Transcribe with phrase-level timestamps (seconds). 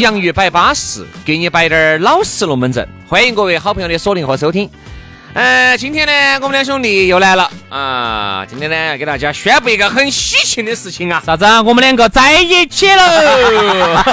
[0.00, 2.86] 洋芋摆巴适，给你摆点儿老实龙门阵。
[3.08, 4.70] 欢迎各位好朋友的锁定和收听。
[5.32, 6.12] 呃，今天呢，
[6.42, 8.44] 我们两兄弟又来了啊！
[8.46, 11.22] 今天呢，要给大家宣布一个很喜庆的事情啊！
[11.24, 11.62] 啥子啊？
[11.62, 14.02] 我们两个在一起了！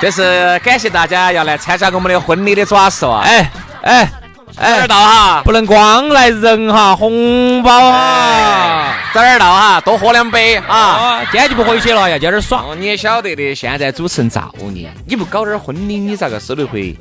[0.00, 3.22] 这是感谢大家要来参加我们的婚礼的爪事啊！
[3.24, 3.50] 哎
[3.82, 4.12] 哎
[4.54, 8.96] 早点到哈，不能光来人哈，红包啊！
[9.14, 10.76] 早点到哈，多喝两杯啊！
[10.76, 12.62] 啊，今天就不回去了，要在这儿耍。
[12.62, 16.94] 哦，你也晓得的，现在主持人造孽，你不搞点婚礼，你咋个收得回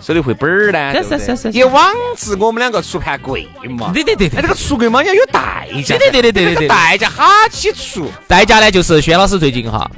[0.00, 0.92] 收得回本儿呢？
[1.02, 3.86] 是是是是也枉自我们两个出盘贵嘛！
[3.88, 5.96] 哎，对对对对这个出贵嘛，要有代价。
[5.96, 8.10] 对对对对对代价哈起出。
[8.26, 9.88] 代价呢，就是薛老师最近哈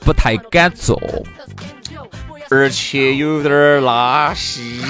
[0.00, 1.00] 不太敢做，
[2.54, 4.80] 而且有点儿拉稀，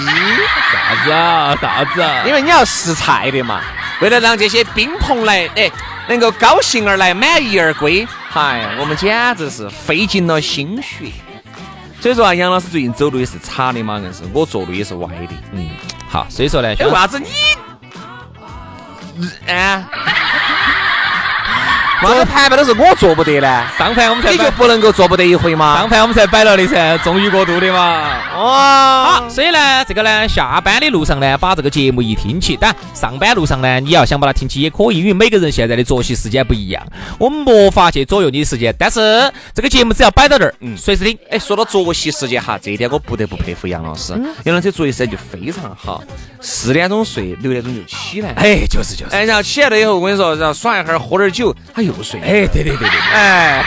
[0.70, 1.56] 啥子啊？
[1.60, 2.22] 啥子啊？
[2.26, 3.60] 因为你要试菜的嘛。
[4.00, 5.70] 为了让这些宾朋来，哎，
[6.08, 11.06] 能够高兴而来，满意而归，嗨，我们简直是费尽了心血。
[12.00, 15.34] 所以说啊，杨老师最近走路也是差的嘛，硬是我走路也是歪的。
[15.52, 15.70] 嗯，
[16.08, 17.28] 好，所以说呢，为啥子你？
[19.50, 19.88] 啊？
[22.04, 23.66] 为啥子盘盘都是我做不得呢？
[23.78, 25.78] 上盘我们才你就，不能够做不得一回吗？
[25.78, 28.20] 上盘我们才摆了的噻，终于过渡的嘛。
[28.36, 36.84] 哇好，所以呢，这个呢，下班的路上呢，把这个节目一听起，但上班路上呢，你要想把它听起也可以，因为每个人现在的作息时间不一样，
[37.18, 38.74] 我们没法去左右你的时间。
[38.78, 41.16] 但是这个节目只要摆到这儿，嗯，随时听。
[41.30, 44.12] 哎，说到作息时间哈，这一点我不得不佩服杨老师。
[44.44, 46.02] 杨老师作息时间就非常好，
[46.40, 48.30] 四点钟睡，六点钟就起来。
[48.36, 52.20] 哎，就是就是，哎，然后起来了以后，我跟你说，然后耍一会儿，喝点酒，他又睡。
[52.20, 53.00] 哎，对对对对。
[53.12, 53.64] 哎，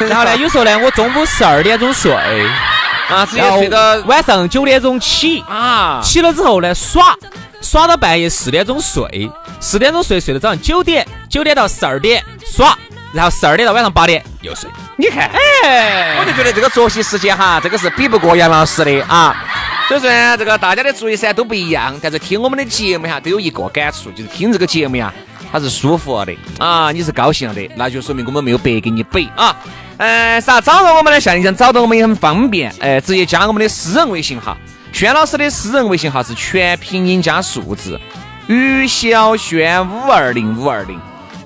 [0.00, 2.12] 然后呢，有时候呢，我中午十二点钟睡，
[3.08, 7.16] 啊，直接睡到晚上九点钟起，啊，起了之后呢，耍，
[7.60, 9.30] 耍到半夜四点钟睡，
[9.60, 12.76] 四点钟睡，睡到早上九点，九点到十二点耍，
[13.12, 14.68] 然后十二点到晚上八点又睡。
[14.96, 15.30] 你看，
[15.64, 19.34] 哎我就觉得这个作息时间哈，这个是比不过杨老师的啊。
[19.88, 25.12] 所以说呢，这个大家的作息时间都不一样，但是听我们的节目哈，都有一个感触，就是听这个节目呀，
[25.52, 29.56] 它是舒服的啊，你是高兴了的，那就说明我们没有白给你背啊。
[29.96, 31.20] 呃，啥找到我们呢？
[31.20, 34.56] 像你想找到我们也很方便，呃，直接加我们的私人微信号，
[34.92, 38.00] 轩老师的私人微信号是全拼音加数字，
[38.46, 40.98] 于小轩五二零五二零，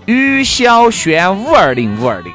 [0.07, 2.33] 于小轩五二零五二零。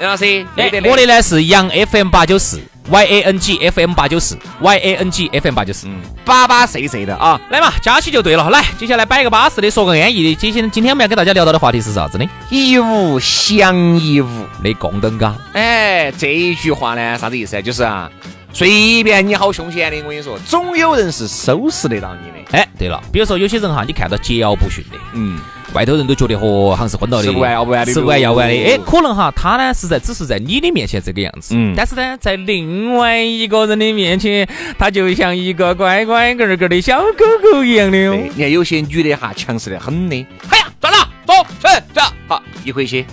[0.00, 0.46] 杨老师，
[0.88, 5.88] 我的呢是杨 FM 八九四，Y A N G F M 八九四，Y A N G F M 八九四。
[6.24, 7.40] 巴巴碎碎的啊。
[7.50, 8.50] 来嘛，加起就对了。
[8.50, 10.34] 来，接下来摆个巴适的，说个安逸的。
[10.34, 12.24] 今天今天我们要跟大家聊到的话题是啥子呢？
[12.50, 14.28] 一物降一物。
[14.62, 15.34] 的供灯嘎。
[15.52, 17.62] 哎，这一句话呢，啥子意思啊？
[17.62, 18.10] 就是啊，
[18.52, 22.58] 随便你好凶险的，我跟你说，总有人是收拾得到你的。
[22.58, 25.38] 哎，对了，比如说有些人哈，你看到桀骜不驯的，嗯，
[25.74, 27.92] 外头人都觉得和，好像是混到的，吃不完要不完的。
[27.92, 28.54] 吃不完要不完的。
[28.54, 31.74] 哎，可能哈，他呢是在只是在你的面前这个样子，嗯。
[31.76, 34.48] 但是呢，在另外一个人的面前，
[34.78, 38.18] 他就像一个乖乖个儿个儿的小狗狗一样的哦。
[38.34, 40.16] 你看有些女的哈，强势的很的。
[40.48, 43.04] 哎呀，算了，走，去，走，好，一回去，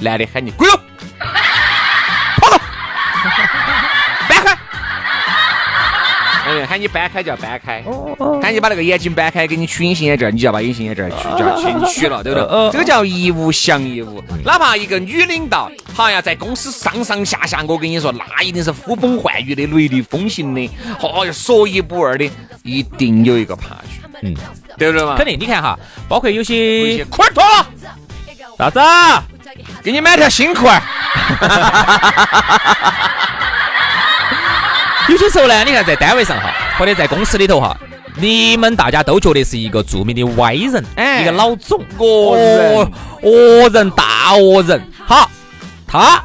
[0.00, 0.68] 男的喊你滚
[6.52, 7.82] 哎，喊你搬开就要搬开，
[8.42, 12.70] 喊你把那个眼睛搬开，给你取隐形眼镜，你就要把隐形眼镜取，就要去取了，对不对？
[12.72, 14.22] 这个叫一物降一物。
[14.44, 20.70] 哪怕一个女领导，好呀，在公司上上下下，我跟你说，那一定是呼风唤雨的、雷厉风行的，
[21.00, 22.30] 哦哟，说一不二的，
[22.62, 24.34] 一定有一个怕去，嗯，
[24.76, 25.16] 对不对嘛？
[25.16, 25.78] 肯定，你看哈，
[26.08, 27.66] 包括有些裤儿脱了，
[28.58, 29.24] 啥子啊？
[29.82, 30.82] 给你买条新裤儿。
[35.12, 37.76] 有些时候呢，你看在单位上哈，或者在公司里头哈，
[38.16, 44.82] 你们大家都觉得是一个著名的歪人，哎一个老总，恶人恶人，大恶人。
[45.06, 45.30] 好，
[45.86, 46.24] 他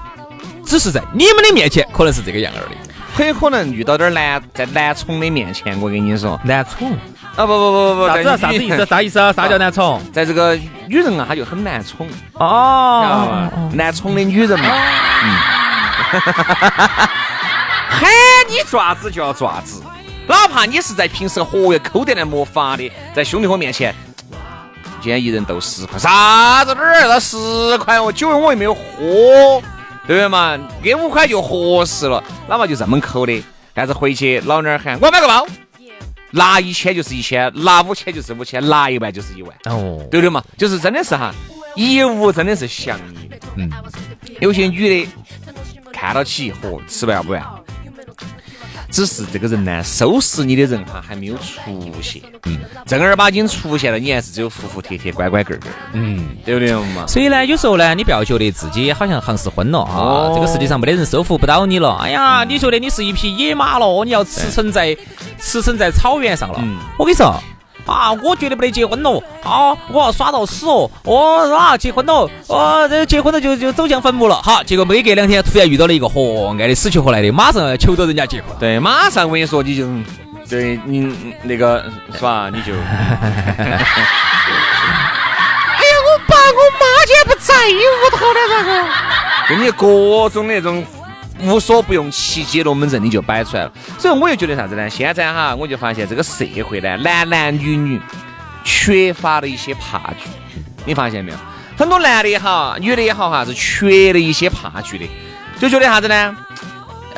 [0.66, 2.76] 只是在你们的面前可能是这个样儿的。
[3.14, 6.90] 很有可能遇到点男在男宠的面前，我跟你说，男宠？
[7.36, 8.38] 啊不不不不不，啥子？
[8.38, 8.86] 啥子意思？？
[8.88, 9.34] 啥意思啊？
[9.34, 10.02] 啥叫男宠？
[10.14, 10.58] 在这个
[10.88, 13.50] 女人啊，她就很难宠，哦？
[13.74, 14.70] 难宠的女人嘛，
[15.24, 15.36] 嗯，
[17.90, 18.10] 喊
[18.50, 19.82] 你爪子就要爪子，
[20.28, 23.94] 哪怕你是在平时活跃抠得来没法的，在兄弟伙面前。
[25.00, 28.12] 今天一人斗十块，啥子哪儿那十块哦？
[28.12, 28.82] 酒我又没有喝，
[30.06, 30.58] 对不对嘛？
[30.82, 33.42] 给五块就合适了，哪怕就这么抠的。
[33.74, 35.46] 但是回去老娘儿喊我买个包，
[36.32, 39.56] 拿一千就是一千，拿五千就是五千，拿一万就是一万。
[39.66, 41.32] 哦，对的嘛，就是真的是哈，
[41.76, 43.30] 一物真的是降你。
[43.56, 43.72] 嗯，
[44.42, 45.10] 有些女的
[45.94, 47.42] 看到起，嚯，吃完不完。
[48.90, 56.26] 只是这个人呢，收拾你的人哈还没有出现，嗯，正儿八经出现了，你还是只有服服帖帖、乖乖个个，嗯。
[56.46, 57.06] 对不对嘛？
[57.06, 61.98] 所以呢，有时候呢，你不要觉得自己好像行是昏了啊，哦这个世界上没得人收服不到你了。
[61.98, 64.96] 哎呀，你觉得你是一匹野马了，你要驰骋在
[65.38, 66.60] 驰骋在草原上了。
[66.62, 67.38] 嗯我跟你说。
[67.88, 69.24] 啊，我绝对不得结婚了！
[69.44, 70.92] 啊，我要耍到死哦！
[71.04, 74.42] 我啊，结婚了，哦，这结婚了就就走向坟墓了。
[74.44, 78.50] 好，结果没隔两天，突然遇到了一个嚯，爱的死去活来的，马上要求着人家结婚。
[78.60, 79.88] 对，马上我跟你说，你就
[80.50, 81.14] 对你
[81.44, 82.50] 那个是吧？
[82.54, 82.74] 你就，
[83.58, 83.80] 哎
[85.80, 88.70] 呀，我爸我妈竟然不在屋头了，这个，
[89.50, 90.86] 跟你各种那种
[91.42, 93.72] 无所不用其极龙门阵你就摆出来了。
[93.98, 94.90] 所以我就觉得啥子呢？
[94.90, 98.02] 现在哈，我就发现这个社会呢，男男女女
[98.64, 100.30] 缺乏了一些怕惧，
[100.86, 101.38] 你发现没有？
[101.78, 105.06] 很多男的也好，女的也好哈，是缺了一些怕惧的，
[105.60, 106.36] 就觉得啥子呢？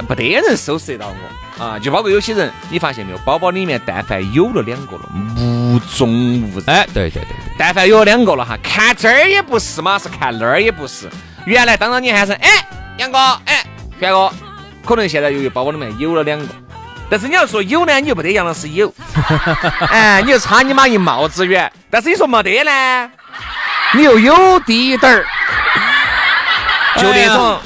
[0.07, 1.77] 没得人收拾得到我啊！
[1.77, 5.04] 就包括有些人，你发现没有，包包里面但凡有了两个了，
[5.38, 6.63] 无中无人。
[6.68, 11.10] 哎，对对对对，但凡有了两个了哈，看这儿也不是嘛，是看那儿也不是。
[11.45, 12.50] 原来当着你还是，哎，
[12.98, 13.66] 杨哥，哎，
[14.00, 14.31] 轩哥，
[14.86, 16.46] 可能现在由于包包里面有了两个，
[17.10, 18.94] 但是你要说有呢，你又不得杨老师有，
[19.92, 21.72] 哎，你就差你妈一帽子远。
[21.90, 23.12] 但是你说没得呢，
[23.94, 25.25] 你又有滴点儿，
[26.96, 27.60] 就那种。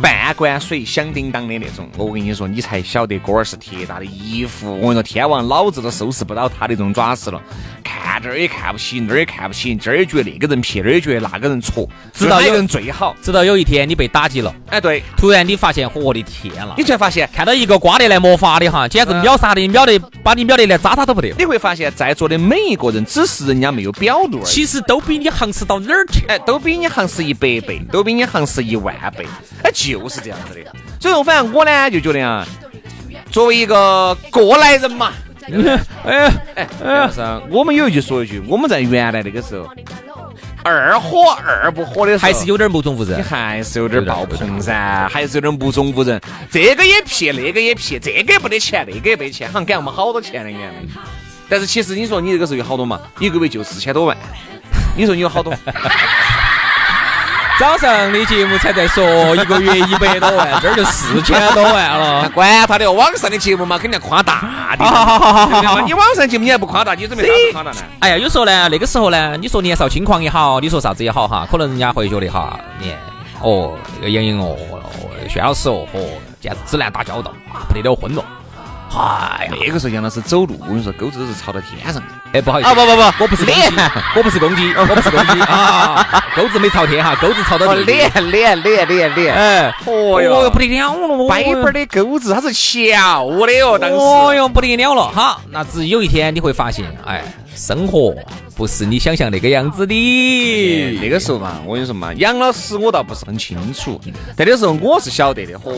[0.00, 4.74] 半罐水响叮当的那种，我跟你说，你才晓得哥儿是铁打的衣服。
[4.80, 7.40] 我跟你说，天王老子都收拾不到他的这种爪子了。
[7.82, 13.14] 看这儿也看不起，那儿也看不起，这儿也觉得那个人撇，那儿也觉得那个人挫，知道有人最好。
[13.22, 16.84] 直到有一天你被打击了，哎，对，突然你发现，我的天呐你！
[16.84, 21.32] 才发现，看到一个瓜得来没法的哈，简直秒杀的，秒得把你秒得连渣渣都不得。
[21.38, 24.44] 你会发现在座的每一个人，只是人家没有表露而已。
[24.44, 26.26] 其实都比你行实到哪儿去？
[26.26, 29.24] 哎，都比你行是一百倍，都比你行是一万倍，
[29.62, 30.60] 哎，就是这样子的。
[31.00, 32.46] 所以说，反正我呢就觉得啊，
[33.30, 35.12] 作为一个过来人嘛，
[36.04, 37.20] 哎哎，哎，杨老师，
[37.50, 39.68] 我们有一句说一句，我们在原来那个时候，
[40.62, 43.22] 二火二不火的时候，还是有点目中无你人。
[43.22, 46.20] 还是有点爆棚噻，还是有点目中无人。
[46.50, 50.74] 这个也骗，那个也骗，这个也不得钱，那个也没钱，好像给我们好多钱的原来。
[51.48, 53.00] 但是其实你说你这个时候有好多嘛？
[53.18, 54.16] 一个月就四千多万，
[54.96, 55.52] 你说你有好多？
[57.60, 59.04] 早上的节目才在说
[59.36, 62.26] 一个月一百多万，这儿就四千多万了。
[62.30, 64.82] 管他的，网上的节目嘛，肯定要夸大的。
[64.82, 67.76] 好好好好对不对嘛你网上节目你还不夸大，你准备啥子夸大呢？
[67.98, 72.94] 哎呀，有时候呢，那个时候呢，你说年少轻狂也好，你说啥子也好哈，可能人家会觉得哈，你
[73.42, 76.00] 哦，那个杨颖哦，哦轩老师哦，哦，
[76.40, 78.24] 简直只难打交道啊，不得了昏了。
[78.96, 82.08] 哎呀，那个时候杨老师走路，我跟你说，钩子都是朝到天上的。
[82.32, 83.72] 哎，不好意思啊不不不我不是公鸡脸，
[84.14, 87.74] 我不是公鸡，我不是公鸡 啊，钩子没朝天哈，钩子朝到。
[87.74, 93.96] 脸脸脸脸脸，哎，哦哟哦不得了了，掰掰的钩子，它是翘的哟，当时。
[93.96, 95.10] 哦哟，不得了了！
[95.10, 97.24] 好，那只有一天你会发现，哎，
[97.56, 98.14] 生活
[98.54, 100.98] 不是你想象那个样子的。
[101.00, 104.00] 那个时候嘛，我跟你说嘛，杨老师我倒不是很清楚，
[104.36, 105.58] 但那时候我是晓得的。
[105.58, 105.72] 嚯，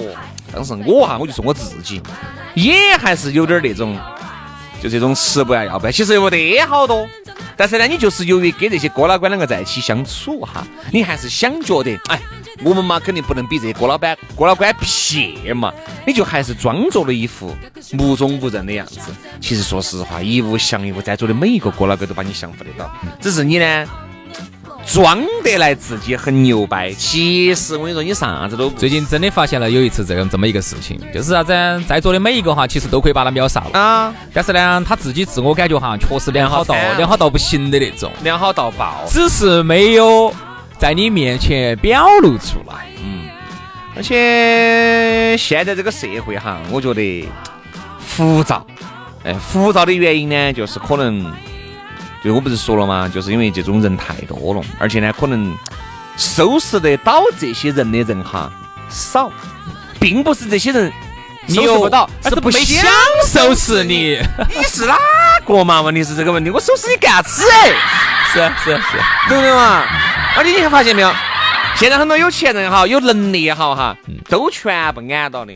[0.54, 2.02] 当时我哈，我就说我自己
[2.54, 3.96] 也还是有点那种，
[4.82, 7.06] 就这种吃不完要不完，其实又没得好多。
[7.56, 12.20] 但是呢，你就是由于跟这些哥老倌两个在一起相处哈，你还是想觉得，哎，
[12.64, 15.72] 我们嘛肯定不能比这些哥老板、哥老倌撇嘛，
[16.04, 17.54] 你就还是装作了一副
[17.92, 18.98] 目中无人的样子。
[19.40, 23.86] 其实说实话，一物降一物，在座的每一个哥老倌都把你降服得到，只是你呢。
[24.84, 31.52] 装得来自己很牛掰，其实我跟你说，你啥子都不最近真的发现了有一次这样这么一个事情，就是啥子，
[31.86, 39.04] 在座的每一个哈，其实都可以把他秒杀了，啊，但是呢，他自己自我感觉哈，确实良好到良好惨良好到不行的那种，良好到爆。
[39.08, 40.34] 只是没有
[40.78, 42.86] 在你面前表露出来。
[43.02, 43.28] 嗯。
[43.94, 47.28] 而且现在这个社会哈，我觉得
[47.98, 48.66] 浮躁，
[49.22, 51.30] 哎，浮躁的原因呢，就是可能，
[52.24, 53.10] 就我不是说了吗？
[53.12, 55.56] 就是因为这种人太多了，而且呢，可能
[56.16, 58.50] 收拾得到这些人的人哈
[58.88, 59.30] 少，
[59.98, 60.92] 并不是这些人
[61.48, 62.64] 收拾不到，而是不想
[63.26, 64.20] 收拾你。
[64.54, 64.96] 你是哪
[65.44, 65.82] 个嘛？
[65.82, 67.42] 问题是这个问题，我收拾你干啥子？
[67.50, 67.72] 哎
[68.32, 68.98] 是是是，
[69.28, 69.84] 对不对嘛？
[70.36, 71.12] 而且你还发现没有？
[71.74, 73.96] 现在很多有钱人哈，有能力也好哈，
[74.28, 75.52] 都全部安到的。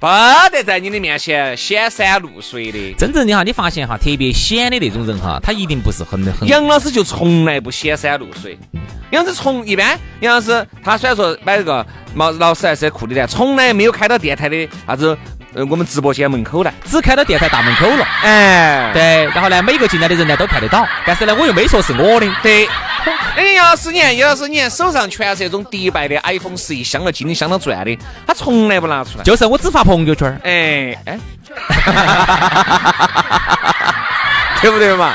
[0.00, 0.06] 不
[0.50, 2.94] 得在你的面前显山露水的。
[2.94, 6.48] 真正的哈，你发现哈，特别显的那种人哈，他一定不是很很。
[6.48, 8.58] 杨老师就从来不显山露水。
[9.10, 15.14] 杨老师从一般，杨老师他虽然说买了个毛劳斯莱斯库里南，从来没有开到电台的啥子
[15.54, 18.06] 呃我们直播间门口来，只开到电台大门口了。
[18.22, 19.24] 哎，对。
[19.34, 22.26] 然后呢，每个进来的人呢都看得到，但是呢，我又没说是我的。
[22.42, 22.68] 对。
[23.34, 31.18] 哎，杨老师，你看，杨老师，你看手上全是那种迪拜的 iPhone 十一，镶了金的，镶了钻的，他从来不拿出来，就是我只发朋友圈哎哎，
[34.60, 35.14] 对不对嘛？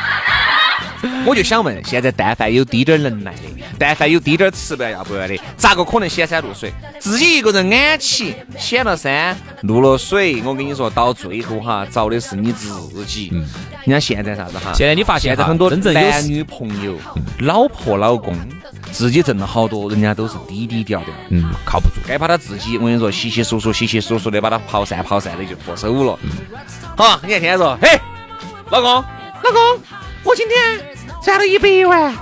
[1.25, 3.41] 我就想问，现在但凡有滴点能耐的，
[3.77, 6.71] 但凡有滴点吃不要不要的，咋个可能显山露水？
[6.99, 10.41] 自己一个人安起，显了山，露了水。
[10.43, 12.69] 我跟你说，到最后哈，遭的是你自
[13.05, 13.29] 己。
[13.33, 13.45] 嗯
[13.87, 14.73] 你看现在啥子哈？
[14.73, 16.95] 现在你发现在很多男女朋友、
[17.41, 18.35] 老婆老公，
[18.91, 22.01] 自己挣了好多，人家都是低低调调，嗯，靠不住。
[22.07, 26.17] 该把他自己，我跟你说，稀稀疏疏、稀稀疏疏的把他跑散跑散的就脱手了。
[26.97, 27.87] 好，你看天天说，嘿，
[28.71, 29.79] 老公，老公，
[30.25, 32.13] 我今天赚了一百万。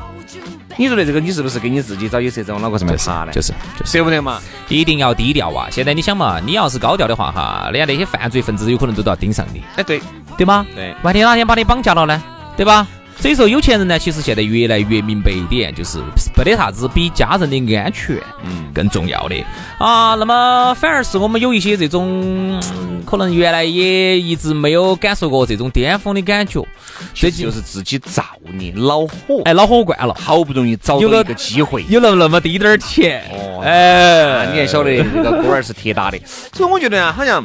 [0.75, 3.31] 你说的这个，你是不是给你自己找有色在往脑壳上面爬呢？
[3.31, 3.53] 就是，
[3.85, 4.41] 舍不得嘛？
[4.67, 5.67] 一定要低调啊！
[5.71, 9.63] 现在你想嘛，你要是高调的话哈，人家那些犯罪分子有可能都要盯上你。
[9.75, 10.01] 哎，对。
[10.35, 10.65] 对吗？
[10.75, 12.21] 对，万一哪天把你绑架了呢？
[12.57, 12.87] 对吧？
[13.19, 15.99] 所以说，有钱人呢，其实现在越来越明白一点，就是
[16.35, 19.35] 没得啥子比家人的安全嗯更重要的
[19.77, 20.15] 啊。
[20.15, 22.59] 那么反而是我们有一些这种，
[23.05, 26.67] 可能原来也一直没有感受过这种巅峰的感觉，
[27.13, 28.23] 这就是自己造
[28.57, 36.19] 孽恼火，哎，恼火惯了，好不容易找到一个机会，有了那么滴点儿钱，哦，哎，你还晓得那个锅儿是铁打的，
[36.51, 37.41] 所以我觉得啊，好像。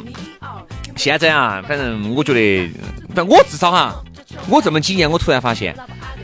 [0.95, 2.69] 现在啊，反正我觉得，
[3.15, 3.95] 但我至少哈，
[4.47, 5.75] 我这么几年，我突然发现，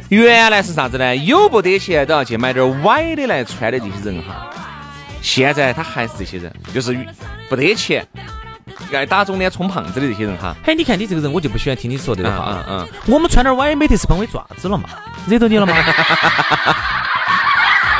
[0.10, 1.16] 原来是啥子呢？
[1.16, 4.50] 有不得钱都要去买点歪的来穿的这些人哈，
[5.22, 6.98] 现在他还是这些人，就是
[7.50, 8.06] 不得钱，
[8.94, 10.56] 爱打肿脸充胖子的这些人哈。
[10.64, 12.64] 嘿，你看你这个人，我就不喜欢听你说这个话。
[12.68, 12.88] 嗯嗯。
[13.08, 14.90] 我们穿点歪，美特斯邦威爪子了嘛？
[15.28, 15.74] 惹到你了吗？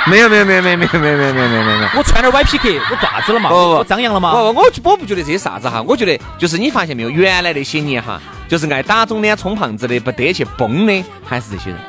[0.08, 3.50] 没有没有没有没有没有没有没有没有没有没有，我穿点 YPK，我爪子了嘛？
[3.50, 4.34] 我张扬了嘛？
[4.34, 11.80] 不我我不觉得这些啥子哈，我觉得就是你发现没有，原来那些年哈，就是爱打肿脸充胖子的，不得去崩的，还是这些人。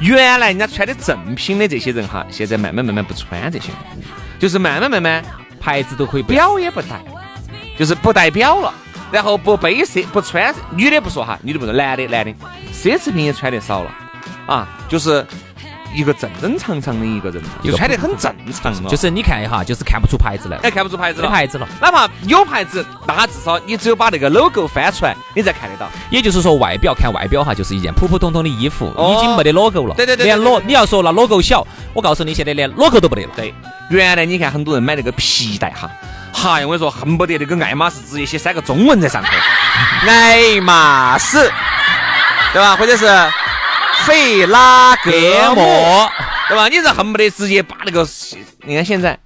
[0.00, 3.70] 原来人家穿的正品的这些人哈，现在慢慢慢慢不穿这些，
[4.38, 5.24] 就是慢慢慢慢
[5.60, 7.00] 牌子都可以表也不戴，
[7.78, 8.72] 就是不戴表了，
[9.10, 12.32] 然后不背奢不穿，女的不说哈，女的不说，男的男的，
[12.72, 13.94] 奢侈品也穿的少了
[14.46, 15.26] 啊，就是。
[15.94, 18.90] 一个正正常常的一个人，就穿得很正常了。
[18.90, 21.68] 就是你看一下，就是看不出牌子来，哎，看不出牌子了，牌子了。
[21.80, 25.88] 哪怕有牌子，那至少你只有把那个 logo 翻出来，你才看得到。
[26.10, 29.94] 也就是说，外表看外表哈，就是一件普普通通的衣服，已经没得 logo 了。
[29.94, 33.28] 对对对，连 logo，你要说那 logo 小，我告诉你，现在连 logo 都不得了。
[33.34, 33.54] 对，
[33.90, 35.90] 原来你看很多人买那个皮带哈，
[36.32, 39.30] 嗨，我跟你说，恨不得那个爱马仕直接写三个中文在上头，
[40.08, 41.50] 爱马仕，
[42.52, 42.76] 对吧？
[42.76, 43.06] 或者是。
[44.06, 45.10] 费拉格
[45.54, 46.10] 莫，
[46.48, 46.68] 对吧？
[46.68, 48.06] 你是恨不得直接把那个，
[48.64, 49.18] 你看现在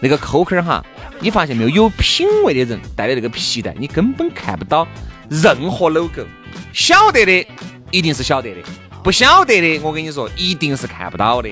[0.00, 0.84] 那个扣扣哈，
[1.20, 1.68] 你发现没有？
[1.70, 4.86] 有品位的人戴的那个皮带，你根本看不到
[5.28, 6.24] 任何 logo。
[6.72, 7.46] 晓得的
[7.90, 8.62] 一定是晓得的，
[9.02, 11.48] 不晓得的，我跟你说，一定是看不到的。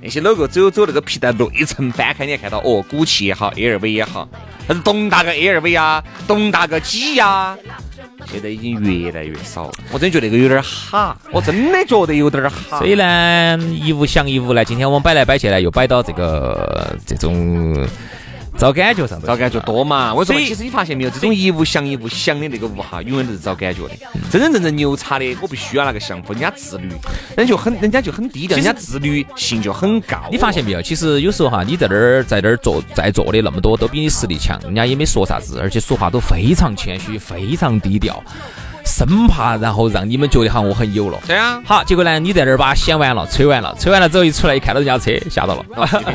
[0.00, 4.28] 那些 logo 只有走那个皮带内层翻开，你还看到哦，古奇也好，LV 也好，
[4.66, 7.56] 还是东大个 LV 啊，东大个 G 呀。
[8.26, 12.78] 现在已经越来越少了，我真觉得那个有点哈，我真的觉得有点哈。
[12.78, 17.86] 所以呢，一物降一物呢，今天我们摆来摆去呢，又摆到这个这种。
[18.58, 20.12] 找感觉上，找感觉多嘛？
[20.12, 23.90] 我说，其实你发现没有，这种一物降一物，降的那个物哈，永远都是找感觉的。
[24.30, 26.88] 真真正正牛叉的，我不需要那个降服，人家自律，
[27.36, 30.24] 人就很，人家就很低调，人家自律性就很高。
[30.30, 30.82] 你发现没有？
[30.82, 38.20] 其实有时候哈，你在那儿在那儿做，在座的那么多，都比你实力强，人家也没说啥子，而且说话都非常谦虚，非常低调。
[38.88, 45.64] 生怕然后让你们觉得哈我很有了，对啊，好，结果呢你在那儿把显完了，吹完了，吹完了之后一出来一看到人家车，吓到了，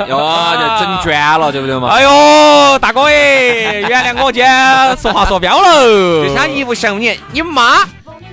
[0.09, 0.17] 哟，
[0.57, 1.89] 就整卷了，对不对嘛？
[1.89, 7.85] 哎呦，大哥哎，原谅我今天说话说标了， 就像一副像你，你妈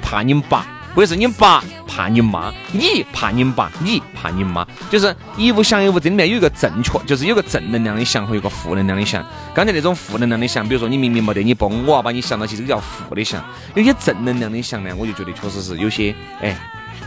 [0.03, 9.25] 怕你爸，或者是你爸怕你妈，你怕你爸，你怕你妈，就是一物降一物，这里面有一个正确，就是有个正能量的想和有个负能量的想。
[9.55, 13.43] 刚才那种负能量的想，比如说你明明没得你崩，我要把你想到起，这个叫负的想。
[13.75, 16.57] 有些正能量的想呢，我就觉得确实是有些，哎，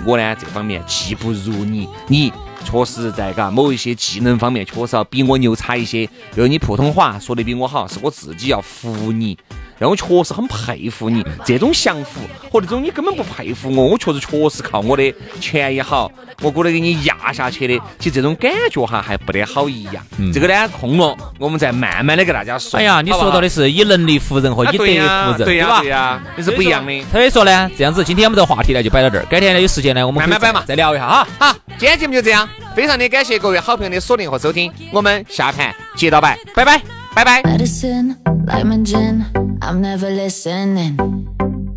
[0.06, 2.32] 我呢这方面技不如你，你
[2.64, 9.38] 确实在嘎某一些技能方面确实要比我牛叉一些，比如你普通话说的比我好，是我自己要服你。
[9.84, 16.10] 让我确实很佩服你这种降服，和那种你根本不佩服我，我确实确实靠我的钱也好，
[16.42, 19.96] 我过来给你压下去的，其实这种感觉哈还不得好一样。
[20.34, 22.80] 这个呢空了，我们再慢慢的给大家说。
[22.80, 25.82] 哎呀，你说到的是以能力服人和以德服人，对吧？
[25.82, 27.04] 对呀，那是不一样的。
[27.12, 31.28] 所以说呢，这样子，今天我们这个话题呢就摆到这儿，改天呢有时间呢我们慢慢摆嘛，再聊一下哈。
[31.38, 36.82] 好，今天节目就这样，非常的感谢各位好朋友的锁定和收听，我们下盘接着摆，拜拜。
[37.16, 37.44] Bye bye.
[39.64, 40.98] I'm never listening.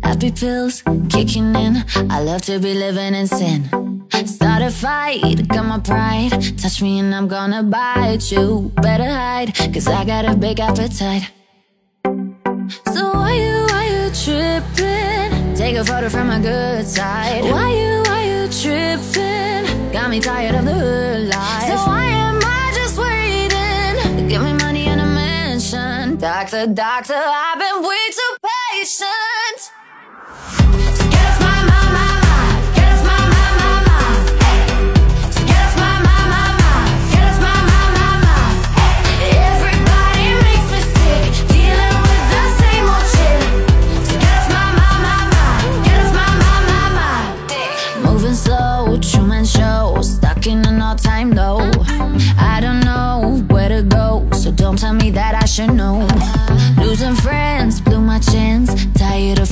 [0.03, 1.85] Happy pills kicking in.
[2.09, 3.69] I love to be living in sin.
[4.25, 6.31] Start a fight, got my pride.
[6.57, 8.73] Touch me and I'm gonna bite you.
[8.75, 11.31] Better hide, cause I got a big appetite.
[12.93, 15.55] So why you, why you tripping?
[15.55, 17.43] Take a photo from my good side.
[17.43, 19.91] Why you, why you tripping?
[19.93, 21.67] Got me tired of the hood life.
[21.67, 22.06] So why
[26.19, 28.37] Doctor, doctor, I've been way too
[28.79, 30.76] patient.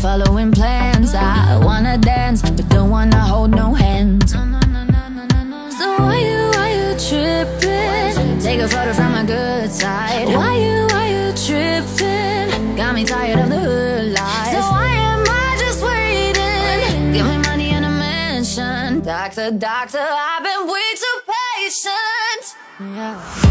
[0.02, 1.14] Following plans.
[1.14, 4.32] I wanna dance, but don't wanna hold no hands.
[4.32, 8.40] So why you, why you tripping?
[8.40, 10.28] Take a photo from my good side.
[10.28, 12.76] Why you, why you tripping?
[12.76, 14.54] Got me tired of the hood life.
[14.54, 17.14] So why am I just waiting?
[17.14, 19.02] Give me money and a mansion.
[19.02, 22.56] Doctor, doctor, I've been way too patient.
[22.80, 23.45] Yeah.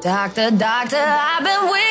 [0.00, 1.87] Doctor, doctor, I've been too